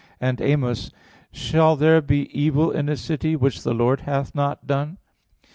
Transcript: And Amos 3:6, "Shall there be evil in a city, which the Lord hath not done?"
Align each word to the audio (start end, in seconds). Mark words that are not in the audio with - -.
And 0.19 0.41
Amos 0.41 0.89
3:6, 0.89 0.93
"Shall 1.31 1.75
there 1.75 2.01
be 2.01 2.27
evil 2.35 2.71
in 2.71 2.89
a 2.89 2.97
city, 2.97 3.35
which 3.35 3.61
the 3.61 3.75
Lord 3.75 3.99
hath 4.01 4.33
not 4.33 4.65
done?" 4.65 4.97